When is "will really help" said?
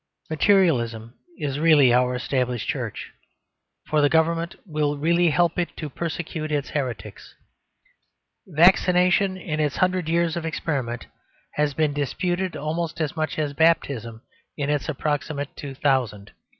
4.65-5.59